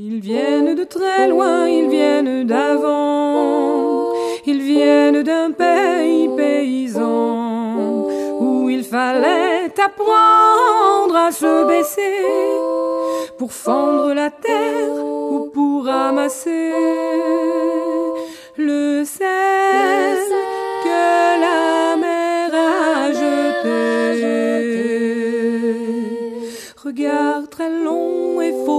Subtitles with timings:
[0.00, 4.12] Ils viennent de très loin, ils viennent d'avant,
[4.46, 8.06] ils viennent d'un pays paysan
[8.38, 12.22] où il fallait apprendre à se baisser
[13.38, 16.72] pour fendre la terre ou pour ramasser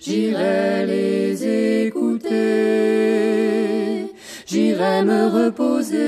[0.00, 2.30] J'irai les écouter,
[4.46, 6.00] j'irai me reposer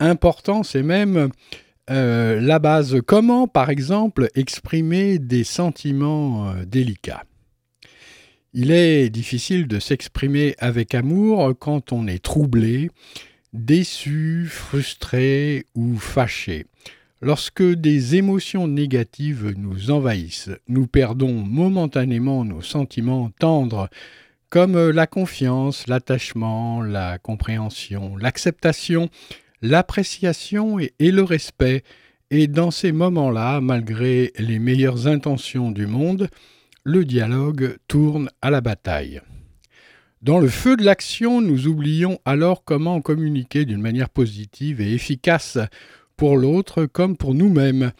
[0.00, 1.30] important, c'est même
[1.90, 3.00] euh, la base.
[3.06, 7.24] Comment, par exemple, exprimer des sentiments euh, délicats?
[8.54, 12.90] Il est difficile de s'exprimer avec amour quand on est troublé,
[13.52, 16.66] déçu, frustré ou fâché.
[17.20, 23.88] Lorsque des émotions négatives nous envahissent, nous perdons momentanément nos sentiments tendres
[24.50, 29.10] comme la confiance, l'attachement, la compréhension, l'acceptation,
[29.62, 31.82] l'appréciation et, le respect.
[32.30, 36.28] Et dans ces moments-là, malgré les meilleures intentions du monde,
[36.84, 39.20] le dialogue tourne à la bataille.
[40.20, 45.58] Dans le feu de l'action, nous oublions alors comment communiquer d'une manière positive et efficace
[46.16, 47.92] pour l'autre comme pour nous-mêmes.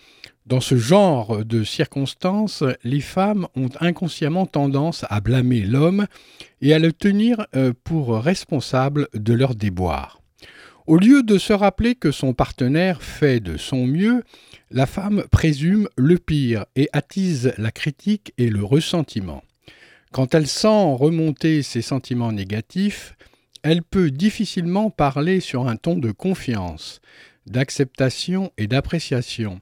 [0.45, 6.07] Dans ce genre de circonstances, les femmes ont inconsciemment tendance à blâmer l'homme
[6.61, 7.47] et à le tenir
[7.85, 10.21] pour responsable de leurs déboires.
[10.89, 14.25] Au lieu de se rappeler que son partenaire fait de son mieux,
[14.71, 19.43] la femme présume le pire et attise la critique et le ressentiment.
[20.13, 23.17] Quand elle sent remonter ses sentiments négatifs,
[23.63, 27.03] elle peut difficilement parler sur un ton de confiance,
[27.45, 29.61] d'acceptation et d'appréciation,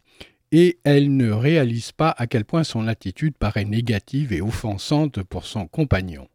[0.53, 5.44] et elle ne réalise pas à quel point son attitude paraît négative et offensante pour
[5.44, 6.28] son compagnon.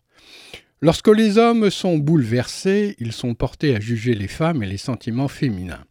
[0.84, 5.28] Lorsque les hommes sont bouleversés, ils sont portés à juger les femmes et les sentiments
[5.28, 5.86] féminins.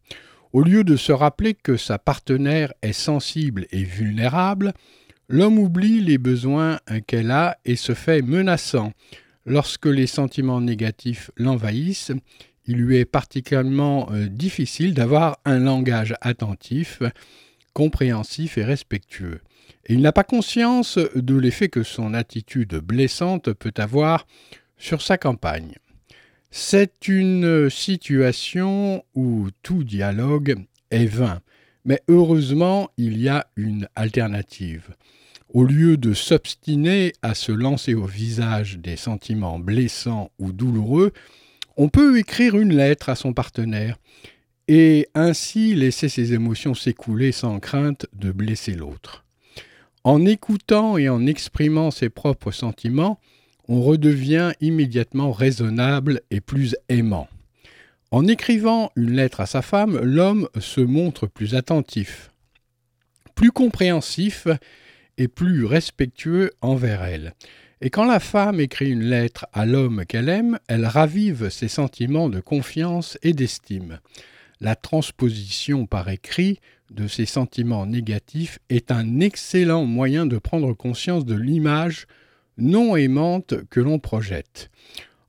[0.53, 4.73] Au lieu de se rappeler que sa partenaire est sensible et vulnérable,
[5.29, 8.93] l'homme oublie les besoins qu'elle a et se fait menaçant.
[9.47, 12.11] Lorsque les sentiments négatifs l'envahissent,
[12.67, 17.01] il lui est particulièrement euh, difficile d'avoir un langage attentif,
[17.75, 19.41] compréhensif et respectueux.
[19.87, 24.27] Et il n'a pas conscience de l'effet que son attitude blessante peut avoir
[24.81, 25.77] sur sa campagne.
[26.51, 30.57] C'est une situation où tout dialogue
[30.91, 31.41] est vain,
[31.85, 34.97] mais heureusement il y a une alternative.
[35.53, 41.13] Au lieu de s'obstiner à se lancer au visage des sentiments blessants ou douloureux,
[41.77, 43.97] on peut écrire une lettre à son partenaire
[44.67, 49.25] et ainsi laisser ses émotions s'écouler sans crainte de blesser l'autre.
[50.05, 53.21] En écoutant et en exprimant ses propres sentiments,
[53.71, 57.29] on redevient immédiatement raisonnable et plus aimant.
[58.11, 62.33] En écrivant une lettre à sa femme, l'homme se montre plus attentif,
[63.37, 64.49] plus compréhensif
[65.19, 67.35] et plus respectueux envers elle.
[67.81, 72.29] Et quand la femme écrit une lettre à l'homme qu'elle aime, elle ravive ses sentiments
[72.29, 74.01] de confiance et d'estime.
[74.61, 76.59] La transposition par écrit
[76.91, 82.09] de ces sentiments négatifs est un excellent moyen de prendre conscience de l'image
[82.61, 84.71] non aimante que l'on projette.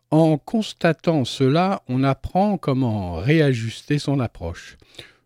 [0.09, 4.77] En constatant cela, on apprend comment réajuster son approche.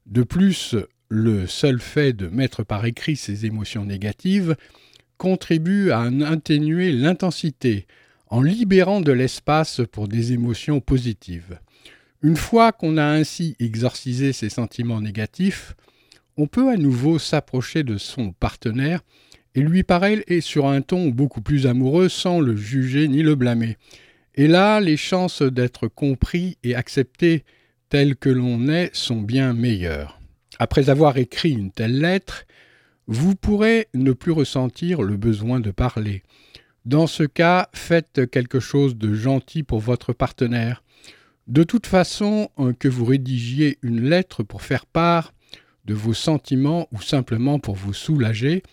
[0.06, 0.76] De plus,
[1.10, 4.56] le seul fait de mettre par écrit ses émotions négatives
[5.18, 7.88] contribue à en atténuer l'intensité
[8.28, 11.60] en libérant de l'espace pour des émotions positives.
[12.22, 15.76] Une fois qu'on a ainsi exorcisé ses sentiments négatifs,
[16.38, 19.02] on peut à nouveau s'approcher de son partenaire
[19.56, 23.78] et lui parler sur un ton beaucoup plus amoureux sans le juger ni le blâmer.
[24.36, 27.46] Et là, les chances d'être compris et accepté
[27.90, 30.20] tel que l'on est sont bien meilleures.
[30.60, 32.46] Après avoir écrit une telle lettre,
[33.08, 36.22] vous pourrez ne plus ressentir le besoin de parler.
[36.86, 40.84] Dans ce cas, faites quelque chose de gentil pour votre partenaire.
[41.48, 42.50] De toute façon,
[42.80, 45.34] que vous rédigiez une lettre pour faire part
[45.86, 48.64] de vos sentiments ou simplement pour vous soulager,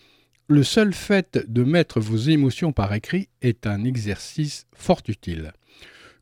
[0.49, 5.53] le seul fait de mettre vos émotions par écrit est un exercice fort utile.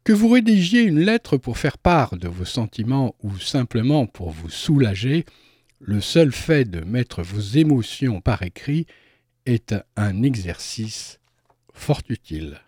[0.05, 4.49] Que vous rédigiez une lettre pour faire part de vos sentiments ou simplement pour vous
[4.49, 5.25] soulager,
[5.81, 8.87] le seul fait de mettre vos émotions par écrit
[9.47, 11.19] est un exercice
[11.73, 12.61] fort utile.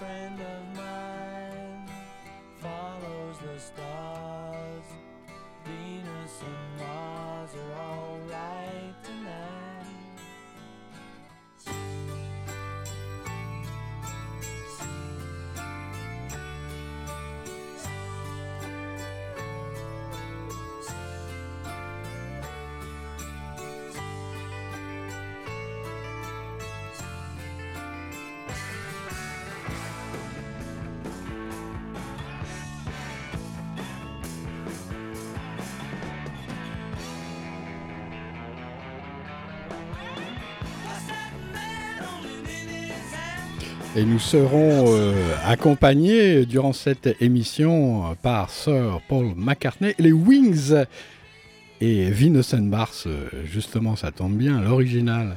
[0.00, 0.49] Friend
[43.96, 50.74] Et nous serons euh, accompagnés durant cette émission par Sir Paul McCartney, les Wings
[51.80, 52.12] et
[52.54, 53.08] and Mars,
[53.44, 55.36] justement, ça tombe bien, l'original.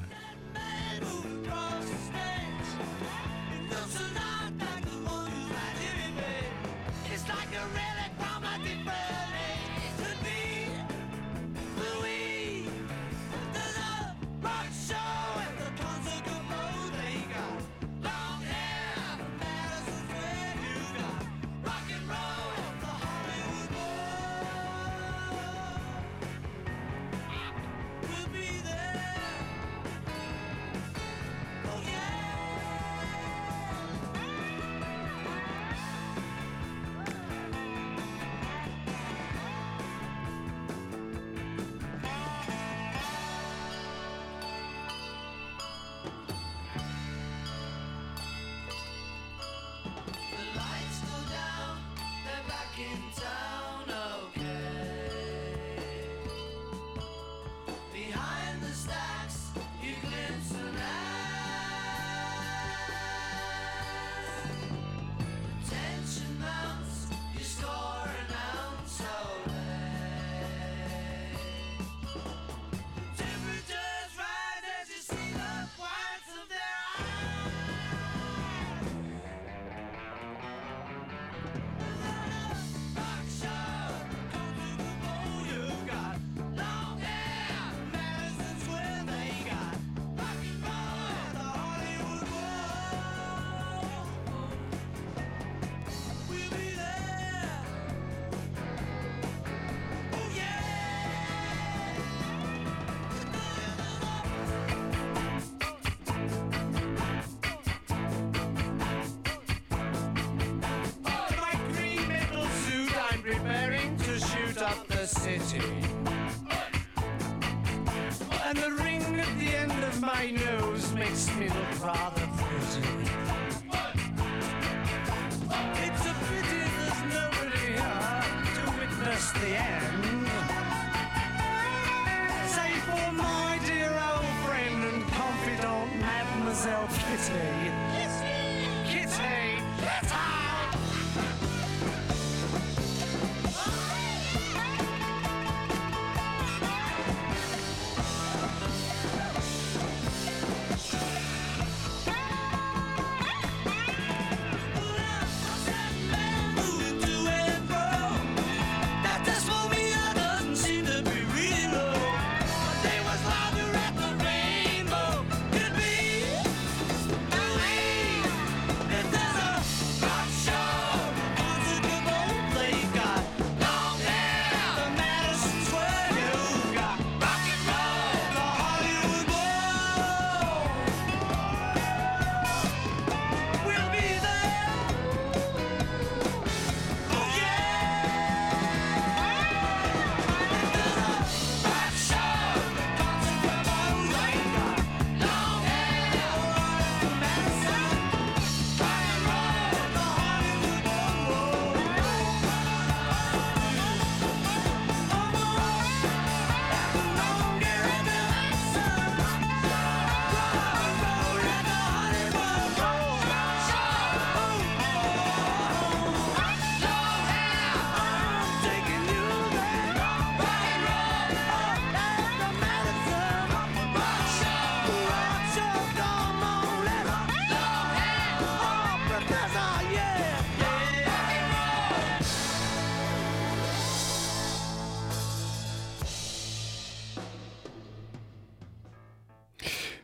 [121.49, 121.72] And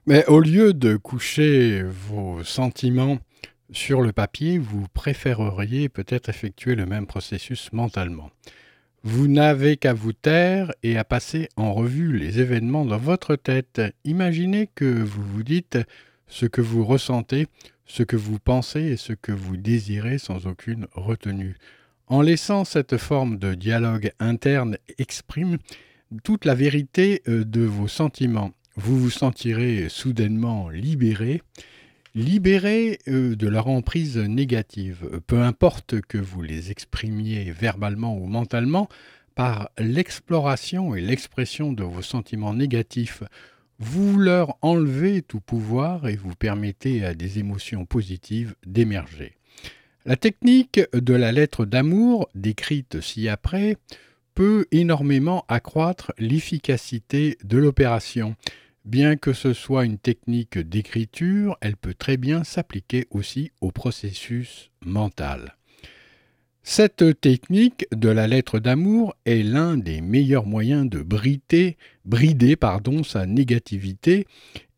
[0.09, 3.19] Mais au lieu de coucher vos sentiments
[3.71, 8.31] sur le papier, vous préféreriez peut-être effectuer le même processus mentalement.
[9.03, 13.83] Vous n'avez qu'à vous taire et à passer en revue les événements dans votre tête.
[14.03, 15.77] Imaginez que vous vous dites
[16.25, 17.45] ce que vous ressentez,
[17.85, 21.55] ce que vous pensez et ce que vous désirez sans aucune retenue.
[22.07, 25.59] En laissant cette forme de dialogue interne exprime
[26.23, 28.53] toute la vérité euh, de vos sentiments.
[28.81, 31.41] Vous vous sentirez soudainement libéré,
[32.15, 35.19] libéré euh, de leur emprise négative.
[35.27, 38.87] Peu importe que vous les exprimiez verbalement ou mentalement,
[39.35, 43.21] par l'exploration et l'expression de vos sentiments négatifs,
[43.79, 49.35] vous leur enlevez tout pouvoir et vous permettez à des émotions positives d'émerger.
[50.05, 53.75] La technique de la lettre d'amour, décrite ci-après,
[54.35, 58.37] peut énormément accroître l'efficacité de l'opération.
[58.89, 64.71] Bien que ce soit une technique d'écriture, elle peut très bien s'appliquer aussi au processus
[64.83, 65.57] mental.
[66.63, 73.27] Cette technique de la lettre d'amour est l'un des meilleurs moyens de brider, pardon, sa
[73.27, 74.25] négativité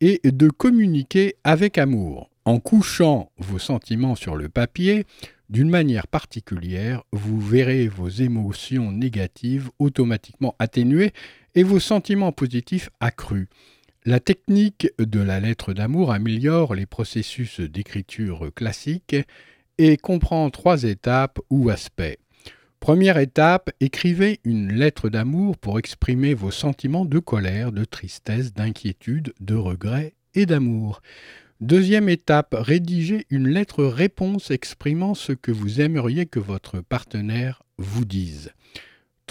[0.01, 2.30] et de communiquer avec amour.
[2.44, 5.06] En couchant vos sentiments sur le papier,
[5.50, 11.13] d'une manière particulière, vous verrez vos émotions négatives automatiquement atténuées
[11.56, 13.48] et vos sentiments positifs accrus.
[14.03, 19.15] La technique de la lettre d'amour améliore les processus d'écriture classiques
[19.77, 22.17] et comprend trois étapes ou aspects.
[22.79, 29.36] Première étape, écrivez une lettre d'amour pour exprimer vos sentiments de colère, de tristesse, d'inquiétude,
[29.39, 31.03] de regret et d'amour.
[31.60, 38.05] Deuxième étape, rédigez une lettre réponse exprimant ce que vous aimeriez que votre partenaire vous
[38.05, 38.51] dise.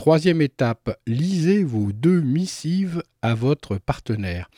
[0.00, 4.48] Troisième étape, lisez vos deux missives à votre partenaire.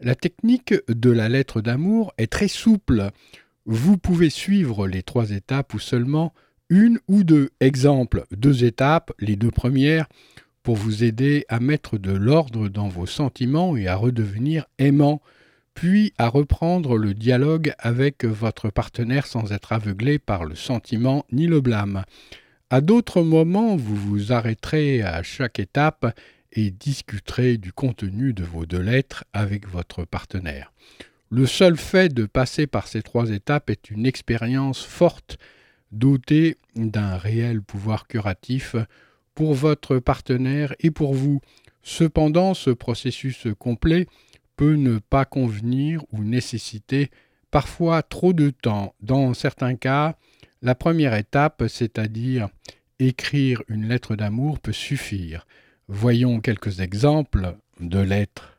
[0.00, 3.10] La technique de la lettre d'amour est très souple.
[3.66, 6.32] Vous pouvez suivre les trois étapes ou seulement
[6.70, 7.50] une ou deux.
[7.60, 10.06] Exemple, deux étapes, les deux premières,
[10.62, 15.20] pour vous aider à mettre de l'ordre dans vos sentiments et à redevenir aimant,
[15.74, 21.46] puis à reprendre le dialogue avec votre partenaire sans être aveuglé par le sentiment ni
[21.46, 22.02] le blâme.
[22.68, 26.18] À d'autres moments, vous vous arrêterez à chaque étape
[26.50, 30.72] et discuterez du contenu de vos deux lettres avec votre partenaire.
[31.30, 35.38] Le seul fait de passer par ces trois étapes est une expérience forte
[35.92, 38.74] dotée d'un réel pouvoir curatif
[39.36, 41.40] pour votre partenaire et pour vous.
[41.84, 44.08] Cependant, ce processus complet
[44.56, 47.12] peut ne pas convenir ou nécessiter
[47.52, 48.92] parfois trop de temps.
[49.02, 50.16] Dans certains cas,
[50.62, 52.48] la première étape, c'est-à-dire
[52.98, 55.46] écrire une lettre d'amour, peut suffire.
[55.88, 58.55] Voyons quelques exemples de lettres.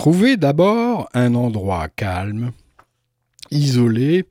[0.00, 2.52] Trouvez d'abord un endroit calme,
[3.50, 4.24] isolé,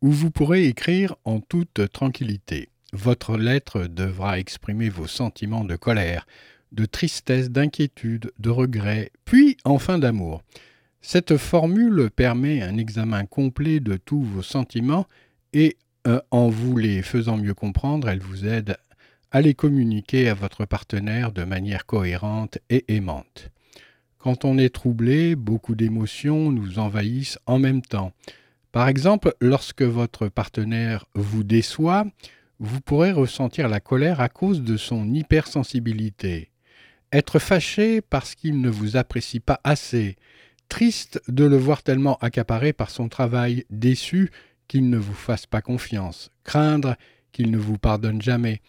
[0.00, 2.68] où vous pourrez écrire en toute tranquillité.
[2.92, 6.24] Votre lettre devra exprimer vos sentiments de colère,
[6.70, 10.44] de tristesse, d'inquiétude, de regret, puis enfin d'amour.
[11.00, 15.08] Cette formule permet un examen complet de tous vos sentiments
[15.52, 18.76] et, euh, en vous les faisant mieux comprendre, elle vous aide
[19.32, 23.50] à les communiquer à votre partenaire de manière cohérente et aimante.
[24.18, 28.12] Quand on est troublé, beaucoup d'émotions nous envahissent en même temps.
[28.72, 32.04] Par exemple, lorsque votre partenaire vous déçoit,
[32.58, 36.50] vous pourrez ressentir la colère à cause de son hypersensibilité.
[37.12, 40.16] Être fâché parce qu'il ne vous apprécie pas assez,
[40.68, 44.30] triste de le voir tellement accaparé par son travail, déçu
[44.66, 46.96] qu'il ne vous fasse pas confiance, craindre
[47.32, 48.60] qu'il ne vous pardonne jamais,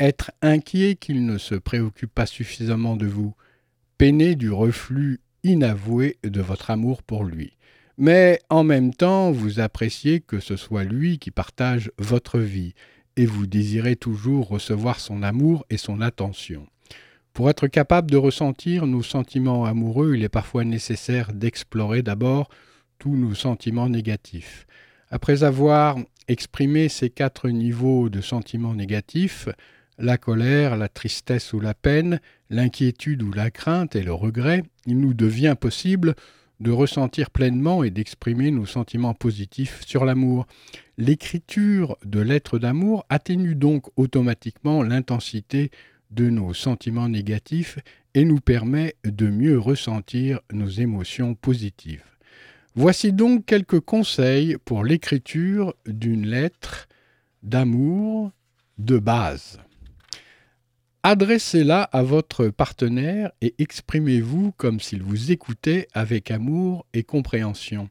[0.00, 3.34] être inquiet qu'il ne se préoccupe pas suffisamment de vous,
[4.10, 7.56] du reflux inavoué de votre amour pour lui.
[7.96, 12.74] Mais en même temps, vous appréciez que ce soit lui qui partage votre vie,
[13.14, 16.66] et vous désirez toujours recevoir son amour et son attention.
[17.32, 22.48] Pour être capable de ressentir nos sentiments amoureux, il est parfois nécessaire d'explorer d'abord
[22.98, 24.66] tous nos sentiments négatifs.
[25.10, 29.48] Après avoir exprimé ces quatre niveaux de sentiments négatifs,
[30.02, 34.98] la colère, la tristesse ou la peine, l'inquiétude ou la crainte et le regret, il
[34.98, 36.14] nous devient possible
[36.60, 40.46] de ressentir pleinement et d'exprimer nos sentiments positifs sur l'amour.
[40.98, 45.70] L'écriture de lettres d'amour atténue donc automatiquement l'intensité
[46.10, 47.78] de nos sentiments négatifs
[48.14, 52.04] et nous permet de mieux ressentir nos émotions positives.
[52.74, 56.88] Voici donc quelques conseils pour l'écriture d'une lettre
[57.42, 58.32] d'amour
[58.78, 59.58] de base.
[61.04, 67.88] Adressez-la à votre partenaire et exprimez-vous comme s'il vous écoutait avec amour et compréhension.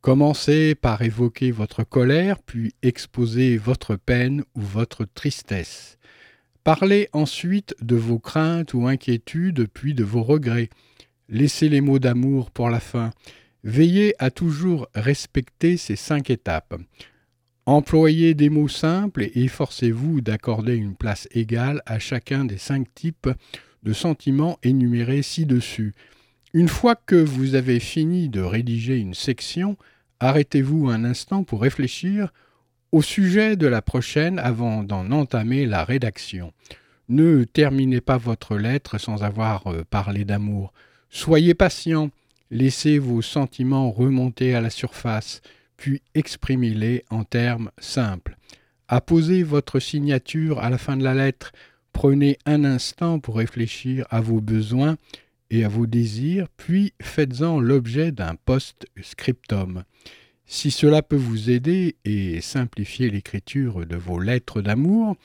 [0.00, 5.98] Commencez par évoquer votre colère, puis exposez votre peine ou votre tristesse.
[6.64, 10.70] Parlez ensuite de vos craintes ou inquiétudes, puis de vos regrets.
[11.28, 13.10] Laissez les mots d'amour pour la fin.
[13.62, 16.76] Veillez à toujours respecter ces cinq étapes.
[17.68, 23.28] Employez des mots simples et efforcez-vous d'accorder une place égale à chacun des cinq types
[23.82, 25.92] de sentiments énumérés ci-dessus.
[26.54, 29.76] Une fois que vous avez fini de rédiger une section,
[30.18, 32.32] arrêtez-vous un instant pour réfléchir
[32.90, 36.54] au sujet de la prochaine avant d'en entamer la rédaction.
[37.10, 40.72] Ne terminez pas votre lettre sans avoir euh, parlé d'amour.
[41.10, 42.08] Soyez patient,
[42.50, 45.42] laissez vos sentiments remonter à la surface,
[45.78, 48.36] puis exprimez-les en termes simples.
[48.88, 51.52] Apposez votre signature à la fin de la lettre,
[51.92, 54.96] prenez un instant pour réfléchir à vos besoins
[55.50, 59.84] et à vos désirs, puis faites-en l'objet d'un post-scriptum.
[60.46, 65.16] Si cela peut vous aider et simplifier l'écriture de vos lettres d'amour,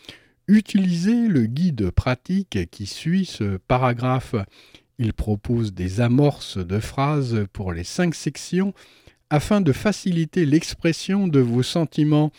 [0.47, 4.35] utilisez le guide pratique qui suit ce paragraphe.
[4.99, 8.73] Il propose des amorces de phrases pour les cinq sections
[9.29, 12.31] afin de faciliter l'expression de vos sentiments.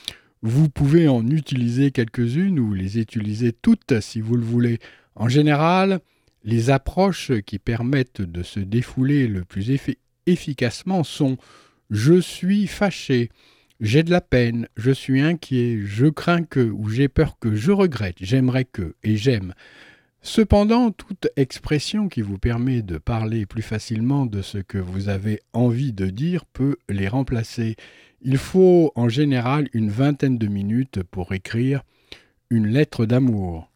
[0.42, 4.78] Vous pouvez en utiliser quelques-unes ou les utiliser toutes si vous le voulez.
[5.14, 6.00] En général,
[6.44, 11.38] les approches qui permettent de se défouler le plus effi- efficacement sont
[11.90, 13.30] je suis fâché,
[13.80, 17.72] j'ai de la peine, je suis inquiet, je crains que, ou j'ai peur que, je
[17.72, 19.54] regrette, j'aimerais que, et j'aime.
[20.26, 25.40] Cependant, toute expression qui vous permet de parler plus facilement de ce que vous avez
[25.52, 27.76] envie de dire peut les remplacer.
[28.22, 31.82] Il faut en général une vingtaine de minutes pour écrire
[32.48, 33.70] une lettre d'amour.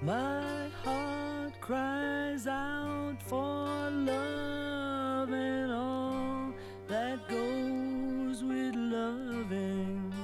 [0.00, 6.52] My heart cries out for love and all
[6.86, 10.14] that goes with loving,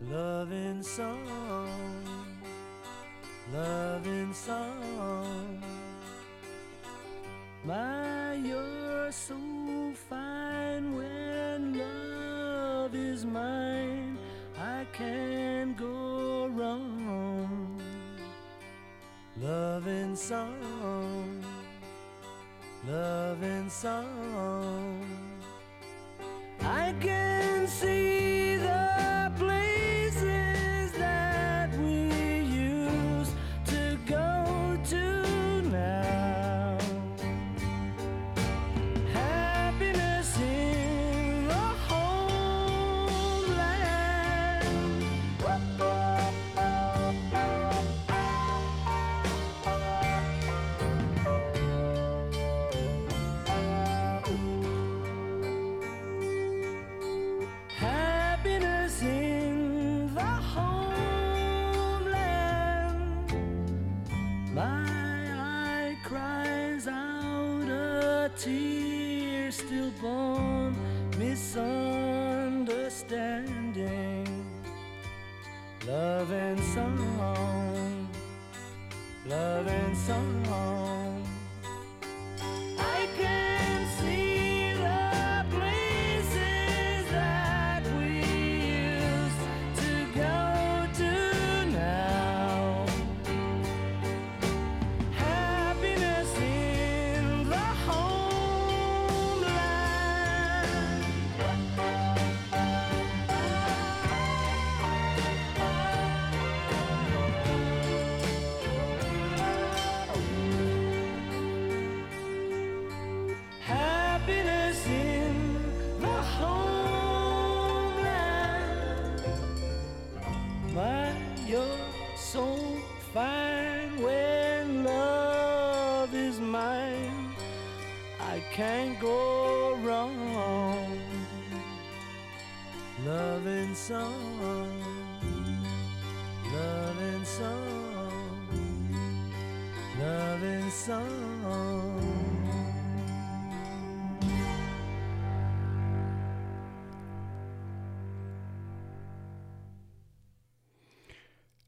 [0.00, 1.68] loving song,
[3.52, 5.62] loving song.
[7.66, 9.36] My, you're so
[10.08, 14.16] fine when love is mine.
[14.58, 15.41] I can't.
[19.42, 21.44] Love and song,
[22.86, 25.04] love and song.
[26.60, 28.41] I can see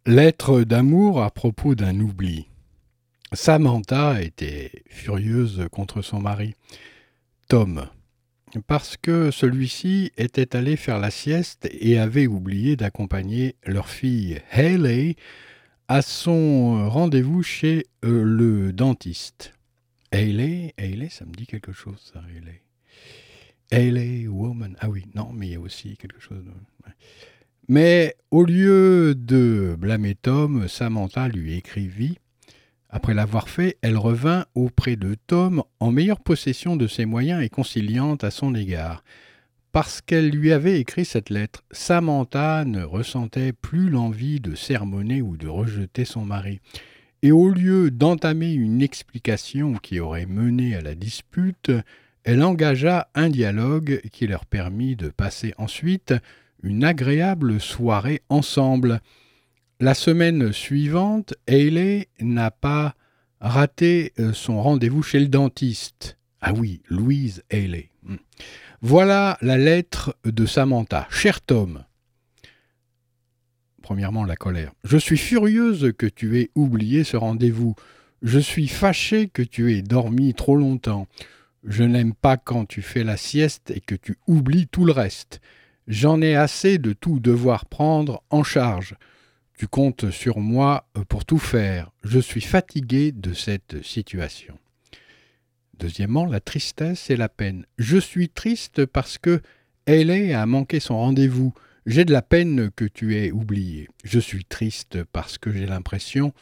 [0.07, 2.47] Lettre d'amour à propos d'un oubli.
[3.33, 6.55] Samantha était furieuse contre son mari,
[7.49, 7.89] Tom,
[8.61, 15.17] parce que celui-ci était allé faire la sieste et avait oublié d'accompagner leur fille Haley
[15.89, 19.55] à son rendez-vous chez euh, le dentiste.
[20.13, 22.63] Haley, Haley, ça me dit quelque chose, ça, Haley.
[23.73, 24.77] Haley, woman.
[24.81, 26.45] Ah oui, non, mais il y a aussi quelque chose.
[27.69, 32.19] Mais au lieu de blâmer Tom, Samantha lui écrivit.
[32.97, 37.49] Après l'avoir fait, elle revint auprès de Tom en meilleure possession de ses moyens et
[37.49, 39.03] conciliante à son égard.
[39.73, 45.37] Parce qu'elle lui avait écrit cette lettre, Samantha ne ressentait plus l'envie de sermonner ou
[45.37, 46.61] de rejeter son mari.
[47.23, 51.73] Et au lieu d'entamer une explication qui aurait mené à la dispute,
[52.23, 56.15] elle engagea un dialogue qui leur permit de passer ensuite
[56.63, 59.01] une agréable soirée ensemble.
[59.81, 62.95] La semaine suivante, Haley n'a pas
[63.41, 66.17] raté euh, son rendez-vous chez le dentiste.
[66.41, 67.91] Ah oui, Louise Haley.
[68.05, 68.17] Hmm.
[68.83, 71.09] Voilà la lettre de Samantha.
[71.11, 71.85] Cher Tom,
[73.83, 74.73] premièrement la colère.
[74.85, 77.75] Je suis furieuse que tu aies oublié ce rendez-vous.
[78.23, 81.09] Je suis fâchée que tu aies dormi trop longtemps.
[81.65, 85.41] Je n'aime pas quand tu fais la sieste et que tu oublies tout le reste.
[85.89, 88.95] J'en ai assez de tout devoir prendre en charge.
[89.57, 91.93] Tu comptes sur moi pour tout faire.
[92.03, 94.59] Je suis fatigué de cette situation.
[95.79, 97.65] Deuxièmement, la tristesse et la peine.
[97.79, 99.41] Je suis triste parce que
[99.87, 101.53] Haley a manqué son rendez-vous.
[101.87, 103.89] J'ai de la peine que tu aies oublié.
[104.03, 106.33] Je suis triste parce que j'ai l'impression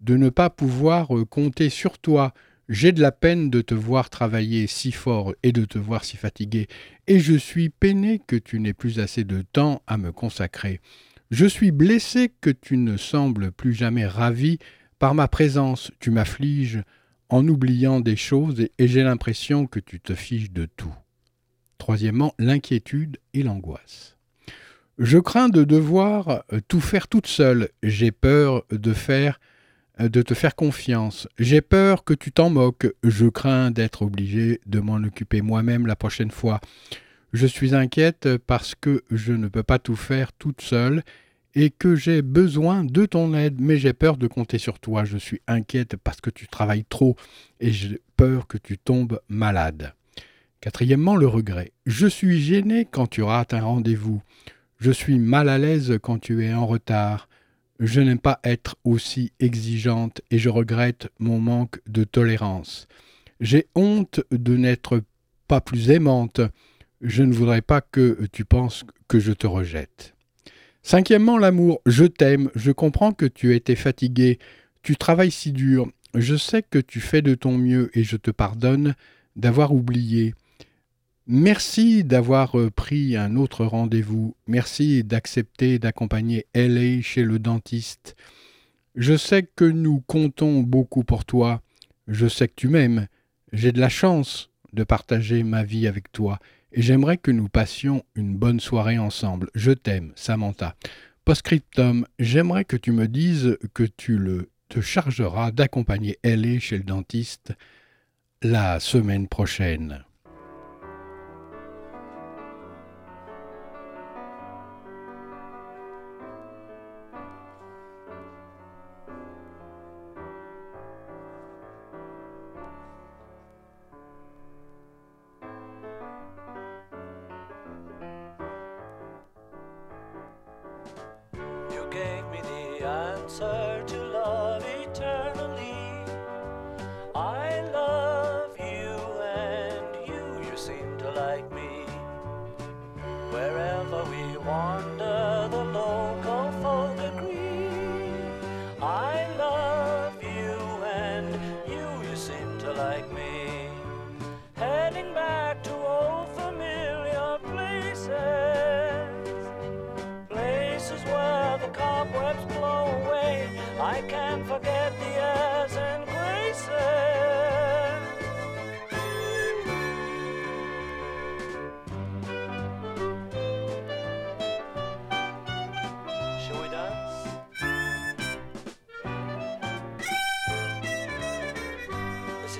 [0.00, 2.34] de ne pas pouvoir compter sur toi.
[2.68, 6.16] J'ai de la peine de te voir travailler si fort et de te voir si
[6.16, 6.66] fatigué,
[7.06, 10.80] et je suis peiné que tu n'aies plus assez de temps à me consacrer.
[11.30, 14.58] Je suis blessé que tu ne sembles plus jamais ravi
[15.00, 15.90] par ma présence.
[15.98, 16.82] Tu m'affliges
[17.28, 20.94] en oubliant des choses et, j'ai l'impression que tu te fiches de tout.
[21.78, 24.16] Troisièmement, l'inquiétude et l'angoisse.
[24.98, 27.68] Je crains de devoir euh, tout faire toute seule.
[27.82, 29.40] J'ai peur de faire
[30.00, 31.28] euh, de te faire confiance.
[31.38, 32.86] J'ai peur que tu t'en moques.
[33.02, 36.60] Je crains d'être obligé de m'en occuper moi-même la prochaine fois.
[37.36, 41.02] Je suis inquiète parce que je ne peux pas tout faire toute seule
[41.54, 45.04] et que j'ai besoin de ton aide, mais j'ai peur de compter sur toi.
[45.04, 47.14] Je suis inquiète parce que tu travailles trop
[47.60, 49.92] et j'ai peur que tu tombes malade.
[50.62, 51.72] Quatrièmement, le regret.
[51.84, 54.22] Je suis gêné quand tu rates un rendez-vous.
[54.78, 57.28] Je suis mal à l'aise quand tu es en retard.
[57.80, 62.88] Je n'aime pas être aussi exigeante et je regrette mon manque de tolérance.
[63.40, 65.02] J'ai honte de n'être
[65.48, 66.40] pas plus aimante.
[67.00, 70.14] Je ne voudrais pas que tu penses que je te rejette.
[70.82, 71.80] Cinquièmement, l'amour.
[71.84, 74.38] Je t'aime, je comprends que tu étais fatigué,
[74.82, 78.30] tu travailles si dur, je sais que tu fais de ton mieux et je te
[78.30, 78.94] pardonne
[79.34, 80.34] d'avoir oublié.
[81.26, 84.36] Merci d'avoir euh, pris un autre rendez-vous.
[84.46, 88.14] Merci d'accepter d'accompagner Ellie chez le dentiste.
[88.94, 91.62] Je sais que nous comptons beaucoup pour toi.
[92.06, 93.08] Je sais que tu m'aimes.
[93.52, 96.38] J'ai de la chance de partager ma vie avec toi
[96.76, 99.50] j'aimerais que nous passions une bonne soirée ensemble.
[99.54, 100.76] Je t'aime, Samantha.
[101.24, 104.20] Postscriptum, j'aimerais que tu me dises que tu
[104.68, 107.52] te chargeras d'accompagner Ellie chez le dentiste
[108.42, 110.05] la semaine prochaine.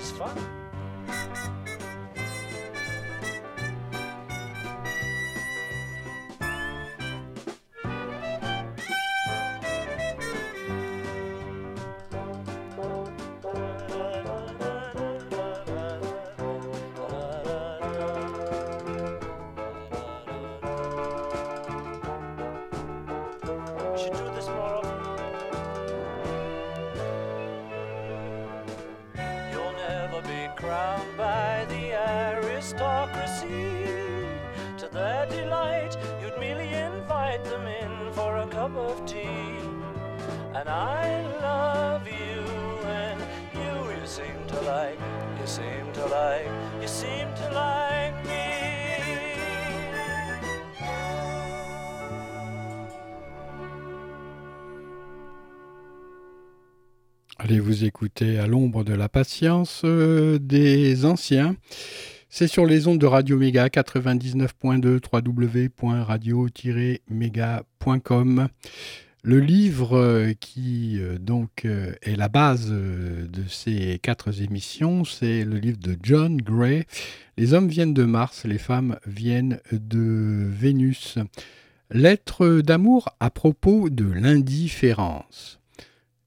[0.09, 1.66] It's fun.
[57.49, 61.55] Allez vous écouter à l'ombre de la patience euh, des anciens.
[62.29, 64.99] C'est sur les ondes de Radio Méga 99.2
[65.81, 68.49] www.radio-méga.com.
[69.23, 75.59] Le livre euh, qui euh, donc est la base de ces quatre émissions, c'est le
[75.59, 76.83] livre de John Gray.
[77.37, 81.19] Les hommes viennent de Mars, les femmes viennent de Vénus.
[81.93, 85.61] Lettre d'amour à propos de l'indifférence.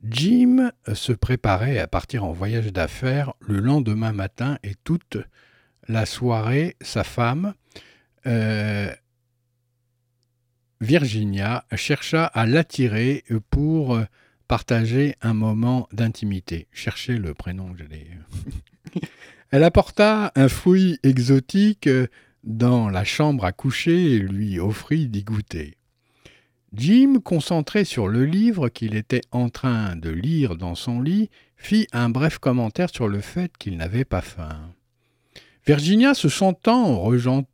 [0.04, 5.18] Jim se préparait à partir en voyage d'affaires le lendemain matin et toute
[5.88, 7.54] la soirée, sa femme,
[8.26, 8.94] euh,
[10.82, 14.00] Virginia, chercha à l'attirer pour
[14.48, 16.68] partager un moment d'intimité.
[16.72, 18.08] Cherchez le prénom que j'allais.
[19.52, 21.90] Elle apporta un fruit exotique
[22.44, 25.79] dans la chambre à coucher et lui offrit d'y goûter.
[26.74, 31.88] Jim, concentré sur le livre qu'il était en train de lire dans son lit, fit
[31.92, 34.72] un bref commentaire sur le fait qu'il n'avait pas faim.
[35.66, 37.00] Virginia, se sentant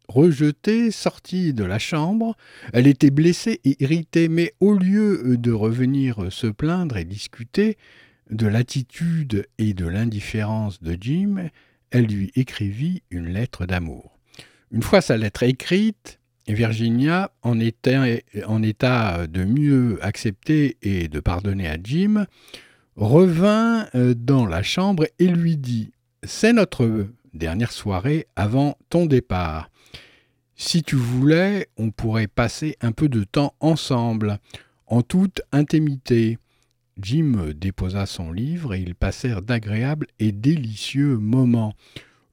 [0.08, 2.36] rejetée, sortit de la chambre.
[2.72, 7.78] Elle était blessée et irritée, mais au lieu de revenir se plaindre et discuter
[8.30, 11.50] de l'attitude et de l'indifférence de Jim,
[11.92, 14.18] elle lui écrivit une lettre d'amour.
[14.72, 18.06] Une fois sa lettre écrite, Virginia, en état,
[18.46, 22.26] en état de mieux accepter et de pardonner à Jim,
[22.96, 25.92] revint euh, dans la chambre et lui dit
[26.24, 29.70] C'est notre dernière soirée avant ton départ.
[30.56, 34.40] Si tu voulais, on pourrait passer un peu de temps ensemble.
[34.88, 36.38] en toute intimité.
[37.02, 41.74] Jim déposa son livre et ils passèrent d'agréables et délicieux moments.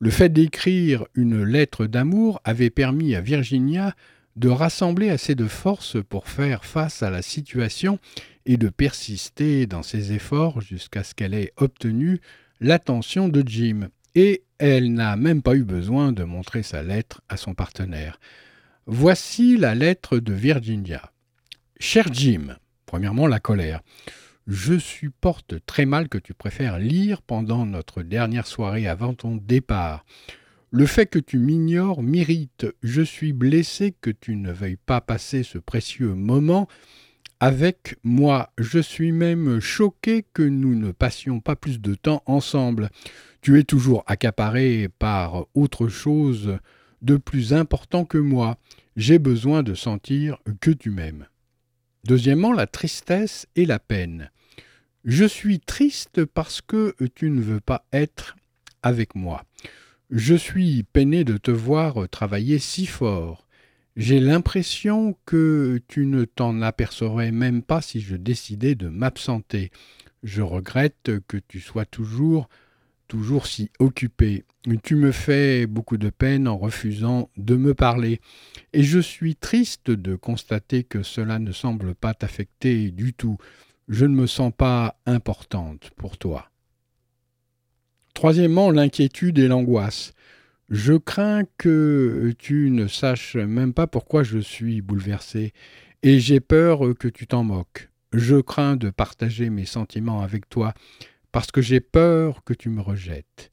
[0.03, 3.95] Le fait d'écrire une lettre d'amour avait permis à Virginia
[4.35, 8.01] de rassembler assez de force pour faire face à la situation
[8.45, 12.21] et de persister dans ses efforts jusqu'à ce qu'elle ait obtenu
[12.59, 13.91] l'attention de Jim.
[14.17, 18.19] Et elle n'a même pas eu besoin de montrer sa lettre à son partenaire.
[18.87, 21.13] Voici la lettre de Virginia.
[21.79, 23.83] Cher Jim, premièrement la colère.
[24.47, 30.05] Je supporte très mal que tu préfères lire pendant notre dernière soirée avant ton départ.
[30.71, 32.67] Le fait que tu m'ignores m'irrite.
[32.83, 36.67] Je suis blessé que tu ne veuilles pas passer ce précieux moment
[37.41, 38.53] avec moi.
[38.57, 42.91] Je suis même choqué que nous ne passions pas plus de temps ensemble.
[43.43, 46.59] Tu es toujours accaparé par autre chose
[47.03, 48.57] de plus important que moi.
[48.97, 51.27] J'ai besoin de sentir que tu m'aimes.
[52.05, 54.31] Deuxièmement, la tristesse et la peine.
[55.05, 58.37] Je suis triste parce que tu ne veux pas être
[58.83, 59.45] avec moi.
[60.11, 63.47] Je suis peiné de te voir travailler si fort.
[63.97, 69.71] J'ai l'impression que tu ne t'en apercevrais même pas si je décidais de m'absenter.
[70.23, 72.49] Je regrette que tu sois toujours
[73.13, 74.43] toujours si occupé.
[74.83, 78.23] Tu me fais beaucoup de peine en refusant de me parler,
[78.73, 83.37] et je suis triste de constater que cela ne semble pas t'affecter du tout.
[83.87, 86.49] Je ne me sens pas importante pour toi.
[88.15, 90.15] Troisièmement, l'inquiétude et l'angoisse.
[90.71, 95.53] Je crains que tu ne saches même pas pourquoi je suis bouleversé,
[96.03, 97.91] et j'ai peur que tu t'en moques.
[98.15, 100.73] Je crains de partager mes sentiments avec toi,
[101.33, 103.51] parce que j'ai peur que tu me rejettes.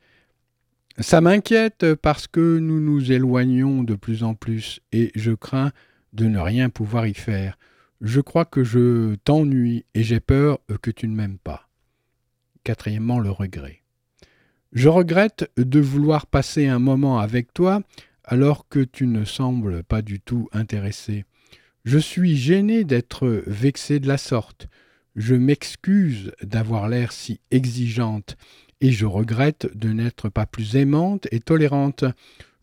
[1.00, 5.72] Ça m'inquiète parce que nous nous éloignons de plus en plus et je crains
[6.12, 7.58] de ne rien pouvoir y faire.
[8.02, 11.70] Je crois que je t'ennuie et j'ai peur que tu ne m'aimes pas.
[12.64, 13.82] Quatrièmement, le regret.
[14.74, 17.82] Je regrette de vouloir passer un moment avec toi
[18.24, 21.26] alors que tu ne sembles pas du tout intéressé.
[21.86, 24.68] Je suis gêné d'être vexé de la sorte.
[25.20, 28.38] Je m'excuse d'avoir l'air si exigeante,
[28.80, 32.06] et je regrette de n'être pas plus aimante et tolérante.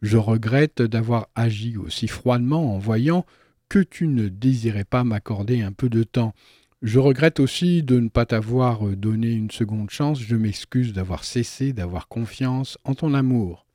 [0.00, 3.26] Je regrette d'avoir agi aussi froidement en voyant
[3.68, 6.32] que tu ne désirais pas m'accorder un peu de temps.
[6.80, 10.18] Je regrette aussi de ne pas t'avoir donné une seconde chance.
[10.18, 13.66] Je m'excuse d'avoir cessé d'avoir confiance en ton amour.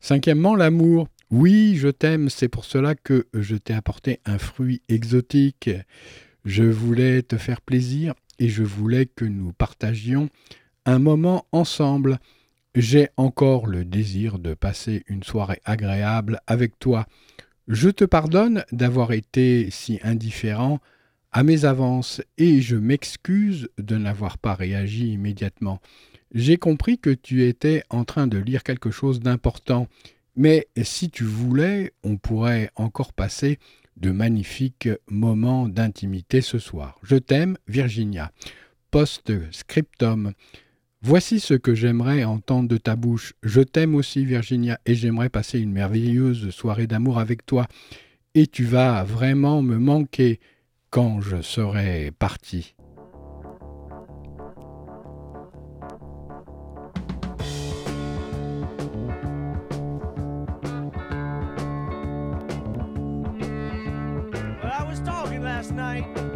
[0.00, 1.06] Cinquièmement, l'amour.
[1.30, 5.70] Oui, je t'aime, c'est pour cela que je t'ai apporté un fruit exotique.
[6.48, 10.30] Je voulais te faire plaisir et je voulais que nous partagions
[10.86, 12.20] un moment ensemble.
[12.74, 17.06] J'ai encore le désir de passer une soirée agréable avec toi.
[17.66, 20.80] Je te pardonne d'avoir été si indifférent
[21.32, 25.82] à mes avances et je m'excuse de n'avoir pas réagi immédiatement.
[26.32, 29.86] J'ai compris que tu étais en train de lire quelque chose d'important,
[30.34, 33.58] mais si tu voulais, on pourrait encore passer
[34.00, 36.98] de magnifiques moments d'intimité ce soir.
[37.02, 38.32] Je t'aime, Virginia.
[38.90, 40.32] Post-scriptum.
[41.02, 43.34] Voici ce que j'aimerais entendre de ta bouche.
[43.42, 47.66] Je t'aime aussi, Virginia, et j'aimerais passer une merveilleuse soirée d'amour avec toi.
[48.34, 50.40] Et tu vas vraiment me manquer
[50.90, 52.74] quand je serai parti.
[66.00, 66.27] night.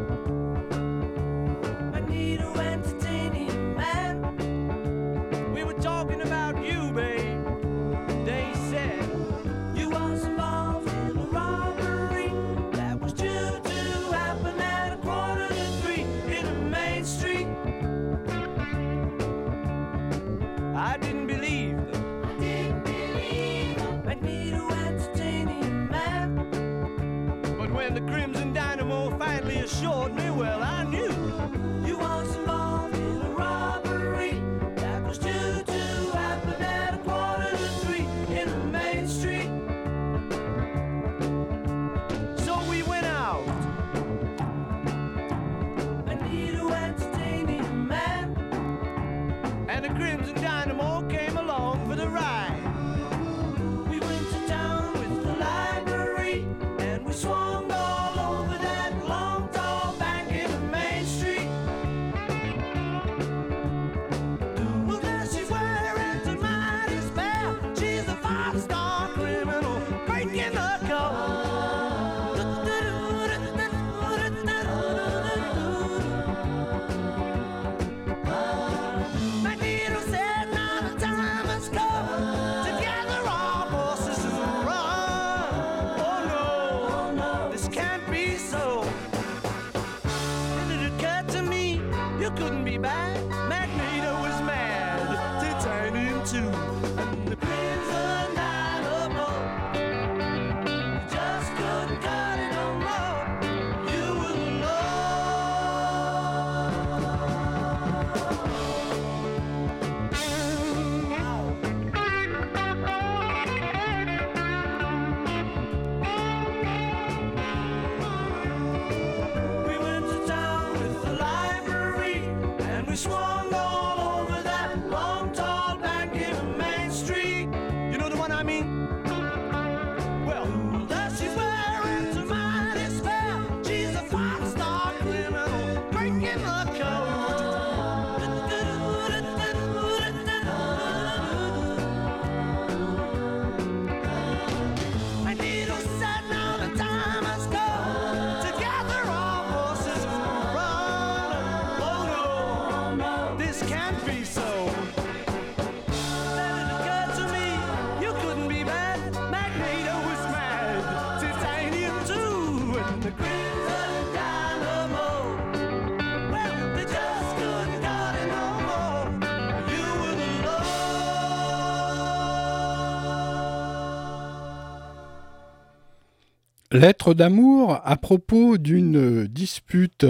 [176.72, 180.06] Lettre d'amour à propos d'une dispute.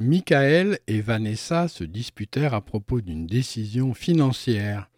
[0.00, 4.88] Michael et Vanessa se disputèrent à propos d'une décision financière.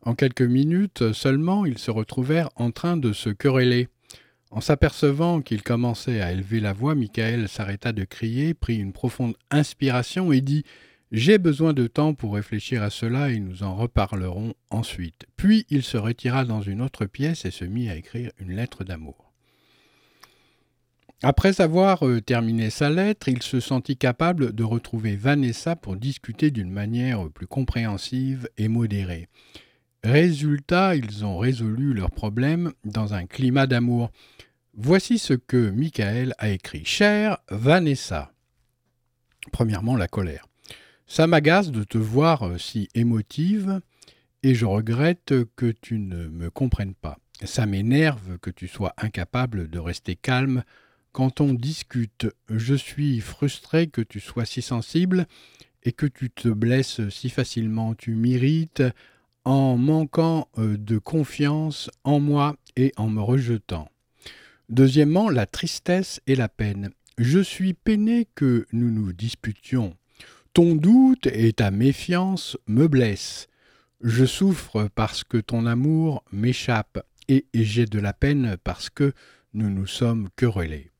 [0.00, 3.88] En quelques minutes seulement, ils se retrouvèrent en train de se quereller.
[4.50, 9.34] En s'apercevant qu'il commençait à élever la voix, Michael s'arrêta de crier, prit une profonde
[9.50, 10.64] inspiration et dit
[11.10, 15.26] J'ai besoin de temps pour réfléchir à cela et nous en reparlerons ensuite.
[15.36, 18.84] Puis il se retira dans une autre pièce et se mit à écrire une lettre
[18.84, 19.31] d'amour.
[21.24, 26.50] Après avoir euh, terminé sa lettre, il se sentit capable de retrouver Vanessa pour discuter
[26.50, 29.28] d'une manière plus compréhensive et modérée.
[30.02, 34.10] Résultat, ils ont résolu leurs problèmes dans un climat d'amour.
[34.74, 36.84] Voici ce que Michael a écrit.
[36.84, 38.32] Chère Vanessa.
[39.52, 40.48] Premièrement, la colère.
[41.06, 43.80] Ça m'agace de te voir euh, si émotive
[44.42, 47.16] et je regrette que tu ne me comprennes pas.
[47.44, 50.64] Ça m'énerve que tu sois incapable de rester calme
[51.12, 52.26] quand on discute.
[52.48, 55.26] Je suis frustré que tu sois si sensible
[55.82, 57.94] et que tu te blesses si facilement.
[57.94, 58.82] Tu m'irrites
[59.44, 63.88] en manquant euh, de confiance en moi et en me rejetant.
[64.68, 66.90] Deuxièmement, la tristesse et la peine.
[67.18, 69.96] Je suis peiné que nous nous disputions.
[70.54, 73.48] Ton doute et ta méfiance me blessent.
[74.02, 79.12] Je souffre parce que ton amour m'échappe et j'ai de la peine parce que
[79.54, 80.91] nous nous sommes querellés.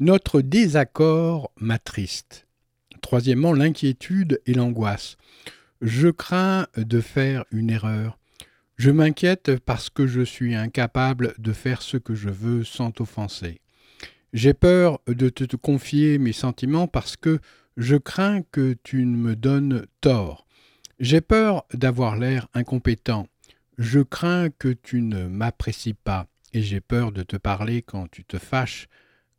[0.00, 2.46] Notre désaccord m'attriste.
[3.02, 5.18] Troisièmement, l'inquiétude et l'angoisse.
[5.82, 8.18] Je crains de faire une erreur.
[8.78, 13.60] Je m'inquiète parce que je suis incapable de faire ce que je veux sans t'offenser.
[14.32, 17.38] J'ai peur de te confier mes sentiments parce que
[17.76, 20.46] je crains que tu ne me donnes tort.
[20.98, 23.26] J'ai peur d'avoir l'air incompétent.
[23.76, 28.24] Je crains que tu ne m'apprécies pas et j'ai peur de te parler quand tu
[28.24, 28.88] te fâches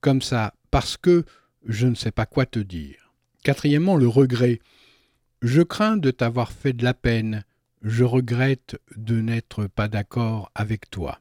[0.02, 1.24] comme ça parce que
[1.66, 3.14] je ne sais pas quoi te dire.
[3.44, 4.60] Quatrièmement, le regret.
[5.42, 7.44] Je crains de t'avoir fait de la peine,
[7.82, 11.20] je regrette de n'être pas d'accord avec toi.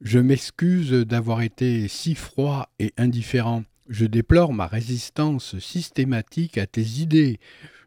[0.00, 3.64] Je m'excuse d'avoir été si froid et indifférent.
[3.88, 7.38] Je déplore ma résistance systématique à tes idées.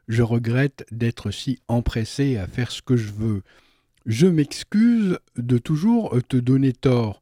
[0.08, 3.44] Je regrette d'être si empressé à faire ce que je veux.
[4.06, 7.22] Je m'excuse de toujours te donner tort.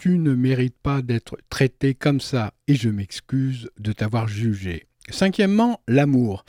[0.00, 4.86] Tu ne mérites pas d'être traité comme ça, et je m'excuse de t'avoir jugé.
[5.10, 6.46] Cinquièmement, l'amour.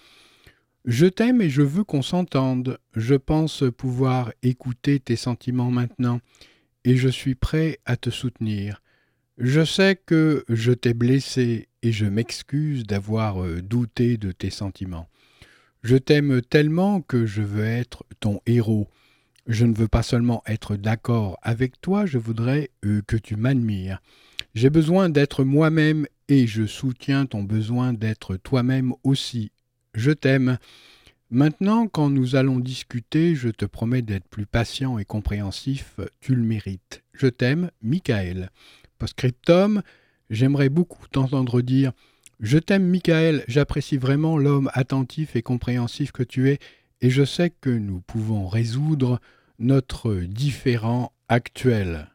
[0.85, 2.79] Je t'aime et je veux qu'on s'entende.
[2.95, 6.21] Je pense pouvoir écouter tes sentiments maintenant,
[6.85, 8.81] et je suis prêt à te soutenir.
[9.37, 15.09] Je sais que je t'ai blessé et je m'excuse d'avoir euh, douté de tes sentiments.
[15.83, 18.87] Je t'aime tellement que je veux être ton héros.
[19.51, 24.01] Je ne veux pas seulement être d'accord avec toi, je voudrais euh, que tu m'admires.
[24.55, 29.51] J'ai besoin d'être moi-même et je soutiens ton besoin d'être toi-même aussi
[29.93, 30.57] je t'aime.
[31.29, 36.43] Maintenant, quand nous allons discuter, je te promets d'être plus patient et compréhensif, tu le
[36.43, 37.03] mérites.
[37.13, 38.51] Je t'aime, Michael.
[38.97, 39.81] Postscriptum,
[40.29, 41.93] j'aimerais beaucoup t'entendre dire
[42.39, 46.59] Je t'aime, Michael, j'apprécie vraiment l'homme attentif et compréhensif que tu es,
[47.01, 49.19] et je sais que nous pouvons résoudre
[49.61, 52.09] notre différend actuel.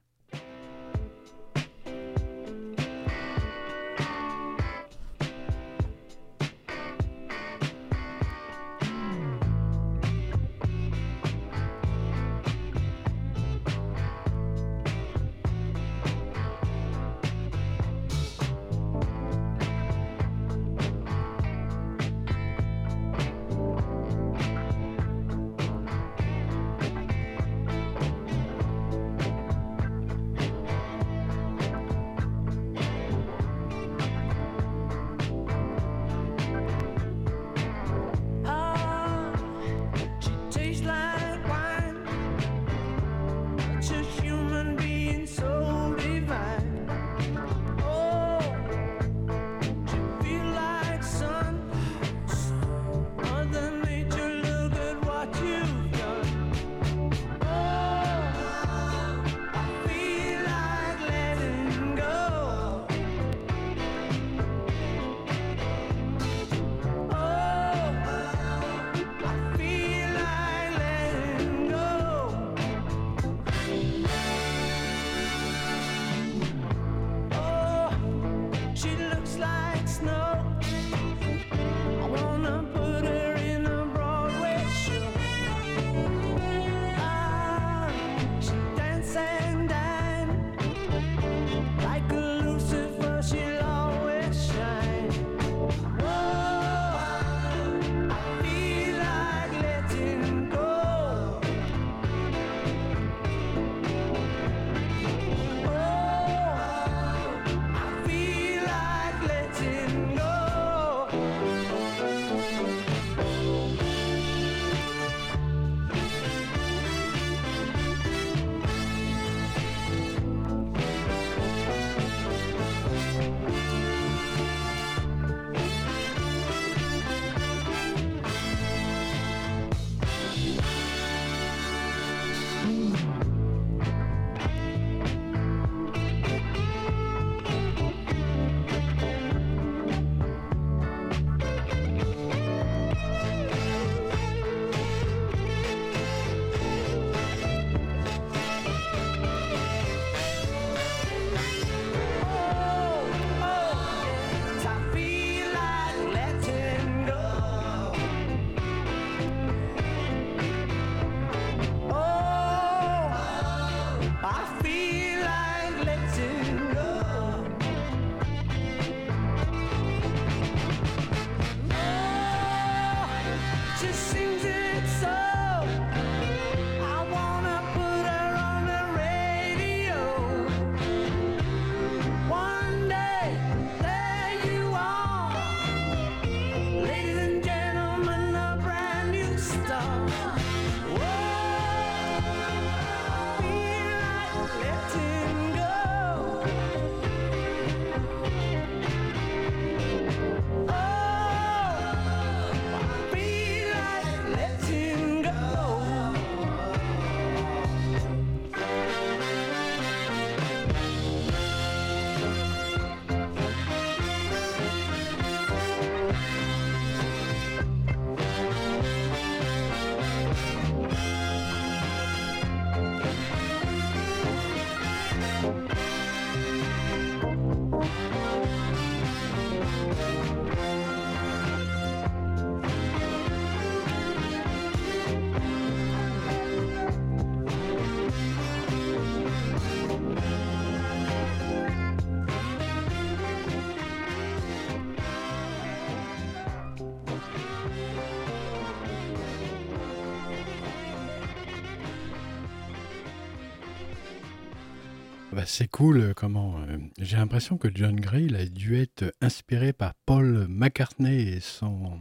[255.56, 256.60] C'est cool euh, comment.
[256.68, 261.98] euh, J'ai l'impression que John Gray a dû être inspiré par Paul McCartney et son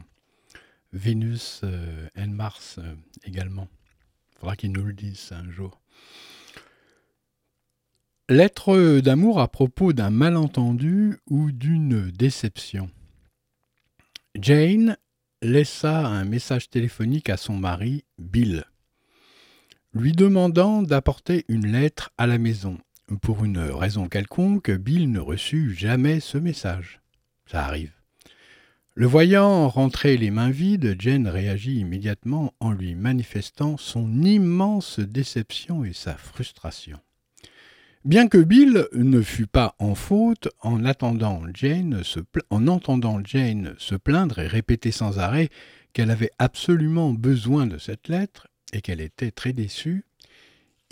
[0.92, 3.70] Vénus euh, and Mars euh, également.
[4.38, 5.80] Faudra qu'il nous le dise un jour.
[8.28, 12.90] Lettre d'amour à propos d'un malentendu ou d'une déception.
[14.38, 14.98] Jane
[15.42, 18.66] laissa un message téléphonique à son mari, Bill,
[19.94, 22.78] lui demandant d'apporter une lettre à la maison.
[23.22, 27.02] Pour une raison quelconque, Bill ne reçut jamais ce message.
[27.46, 27.92] Ça arrive.
[28.96, 35.84] Le voyant rentrer les mains vides, Jane réagit immédiatement en lui manifestant son immense déception
[35.84, 36.98] et sa frustration.
[38.06, 41.42] Bien que Bill ne fût pas en faute, en, attendant
[42.50, 45.50] entendant Jane se plaindre et répéter sans arrêt
[45.94, 50.06] qu'elle avait absolument besoin de cette lettre et qu'elle était très déçue,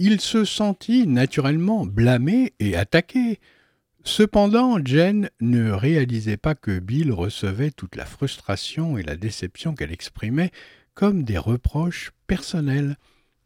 [0.05, 3.39] il se sentit naturellement blâmé et attaqué.
[4.03, 9.93] Cependant, Jane ne réalisait pas que Bill recevait toute la frustration et la déception qu'elle
[9.93, 10.51] exprimait
[10.93, 12.97] comme des reproches personnels.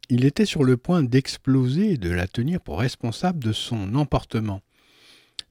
[0.10, 4.64] Il était sur le point d'exploser et de la tenir pour responsable de son emportement.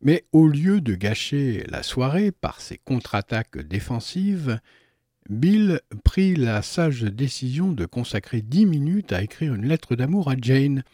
[0.03, 4.59] Mais au lieu de gâcher la soirée par ses contre-attaques défensives,
[5.29, 10.37] Bill prit la sage décision de consacrer dix minutes à écrire une lettre d'amour à
[10.41, 10.85] Jane.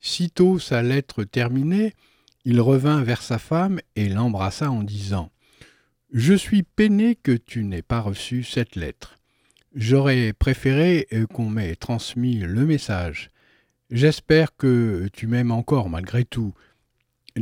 [0.00, 1.94] Sitôt sa lettre terminée,
[2.44, 5.30] il revint vers sa femme et l'embrassa en disant
[6.12, 9.18] Je suis peiné que tu n'aies pas reçu cette lettre.
[9.74, 13.30] J'aurais préféré euh, qu'on m'ait transmis le message.
[13.90, 16.54] J'espère que tu m'aimes encore malgré tout.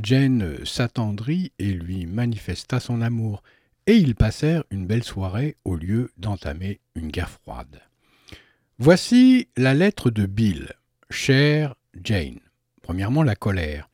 [0.01, 3.43] Jane s'attendrit et lui manifesta son amour,
[3.87, 7.81] et ils passèrent une belle soirée au lieu d'entamer une guerre froide.
[8.79, 10.73] Voici la lettre de Bill.
[11.11, 12.41] Chère Jane.
[12.83, 13.89] Premièrement, la colère.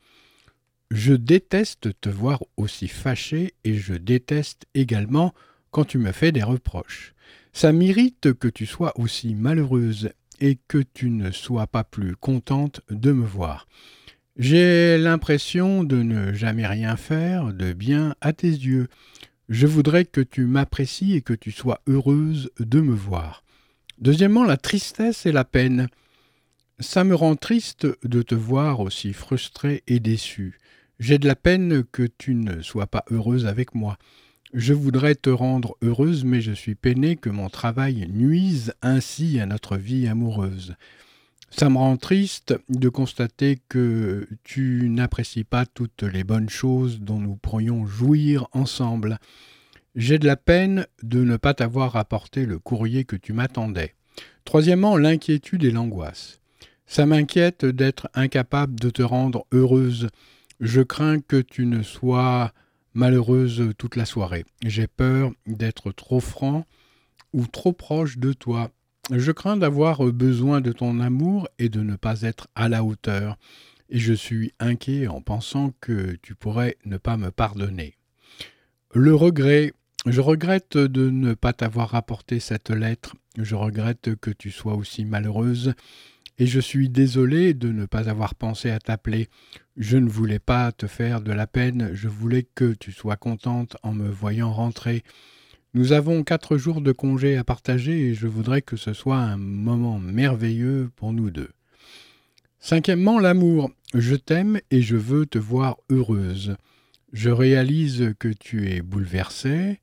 [0.89, 5.33] Je déteste te voir aussi fâchée et je déteste également
[5.71, 7.13] quand tu me fais des reproches.
[7.53, 10.09] Ça m'irrite que tu sois aussi malheureuse
[10.39, 13.67] et que tu ne sois pas plus contente de me voir.
[14.37, 18.87] J'ai l'impression de ne jamais rien faire de bien à tes yeux.
[19.49, 23.43] Je voudrais que tu m'apprécies et que tu sois heureuse de me voir.
[23.97, 25.87] Deuxièmement, la tristesse et la peine.
[26.79, 30.59] Ça me rend triste de te voir aussi frustrée et déçue.
[30.99, 33.97] J'ai de la peine que tu ne sois pas heureuse avec moi.
[34.53, 39.47] Je voudrais te rendre heureuse, mais je suis peiné que mon travail nuise ainsi à
[39.47, 40.75] notre vie amoureuse.
[41.51, 47.19] Ça me rend triste de constater que tu n'apprécies pas toutes les bonnes choses dont
[47.19, 49.19] nous pourrions jouir ensemble.
[49.95, 53.95] J'ai de la peine de ne pas t'avoir apporté le courrier que tu m'attendais.
[54.45, 56.39] Troisièmement, l'inquiétude et l'angoisse.
[56.85, 60.07] Ça m'inquiète d'être incapable de te rendre heureuse.
[60.59, 62.53] Je crains que tu ne sois
[62.93, 64.45] malheureuse toute la soirée.
[64.65, 66.65] J'ai peur d'être trop franc
[67.33, 68.71] ou trop proche de toi.
[69.11, 73.37] Je crains d'avoir besoin de ton amour et de ne pas être à la hauteur.
[73.89, 77.97] Et je suis inquiet en pensant que tu pourrais ne pas me pardonner.
[78.93, 79.73] Le regret.
[80.05, 83.15] Je regrette de ne pas t'avoir apporté cette lettre.
[83.37, 85.73] Je regrette que tu sois aussi malheureuse
[86.37, 89.27] et je suis désolé de ne pas avoir pensé à t'appeler.
[89.75, 93.75] Je ne voulais pas te faire de la peine, je voulais que tu sois contente
[93.83, 95.03] en me voyant rentrer.
[95.75, 99.37] Nous avons quatre jours de congé à partager et je voudrais que ce soit un
[99.37, 101.51] moment merveilleux pour nous deux.
[102.59, 103.69] Cinquièmement, l'amour.
[103.93, 106.57] Je t'aime et je veux te voir heureuse.
[107.13, 109.79] Je réalise que tu es bouleversée.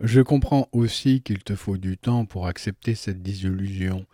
[0.00, 4.06] Je comprends aussi qu'il te faut du temps pour accepter cette désillusion.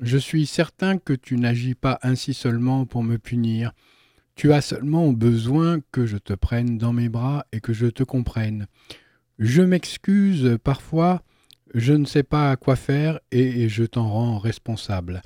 [0.00, 3.72] Je suis certain que tu n'agis pas ainsi seulement pour me punir.
[4.36, 8.04] Tu as seulement besoin que je te prenne dans mes bras et que je te
[8.04, 8.68] comprenne.
[9.40, 11.22] Je m'excuse parfois,
[11.74, 15.22] je ne sais pas quoi faire et je t'en rends responsable.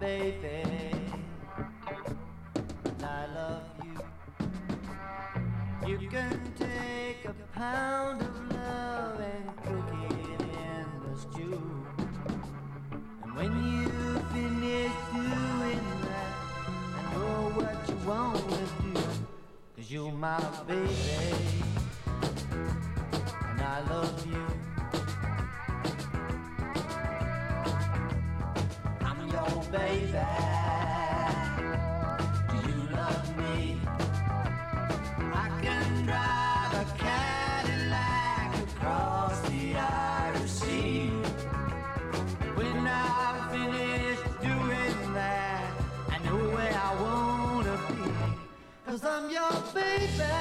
[0.00, 0.62] baby,
[2.84, 3.96] and I love you.
[5.86, 11.86] You can take a pound of love and cook it in the stew.
[13.22, 13.88] And when you
[14.32, 16.32] finish doing that,
[16.96, 18.94] I know what you want to do.
[19.76, 21.62] Cause you're my baby,
[23.50, 24.49] and I love you.
[48.90, 50.39] Cause I'm your baby.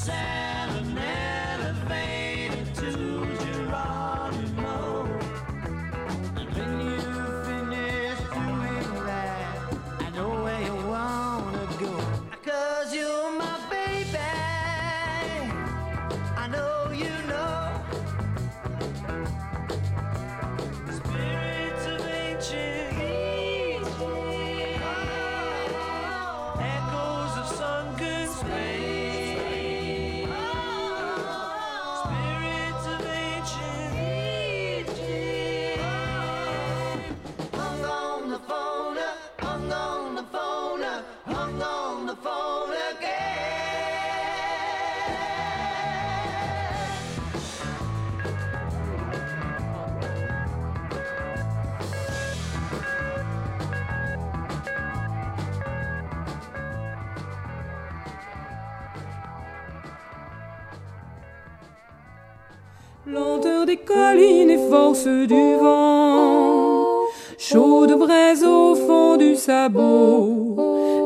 [0.00, 0.49] said
[63.92, 66.86] collines et force du vent.
[67.38, 70.56] Chaude braise au fond du sabot,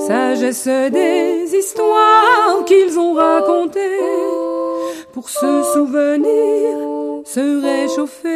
[0.07, 4.01] sagesse des histoires qu'ils ont racontées
[5.13, 6.77] pour se souvenir,
[7.25, 8.34] se réchauffer.